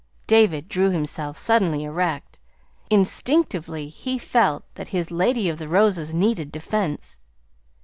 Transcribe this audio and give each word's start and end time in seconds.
David 0.25 0.67
drew 0.67 0.89
himself 0.89 1.37
suddenly 1.37 1.83
erect. 1.83 2.39
Instinctively 2.89 3.87
he 3.87 4.17
felt 4.17 4.63
that 4.73 4.87
his 4.87 5.11
Lady 5.11 5.47
of 5.47 5.59
the 5.59 5.67
Roses 5.67 6.15
needed 6.15 6.51
defense. 6.51 7.19